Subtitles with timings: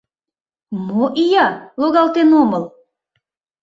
[0.87, 1.47] —Мо ия,
[1.79, 2.63] логалтен омыл!..